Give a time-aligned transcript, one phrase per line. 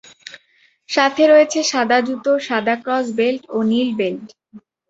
[0.89, 4.27] সাথে রয়েছে সাদা জুতো, সাদা ক্রস বেল্ট ও নীল বেল্ট।